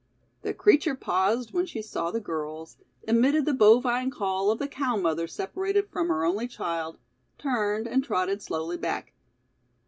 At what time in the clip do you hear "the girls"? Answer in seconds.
2.09-2.77